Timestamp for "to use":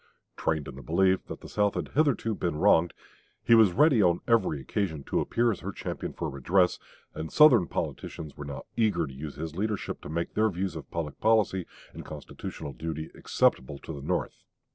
9.05-9.35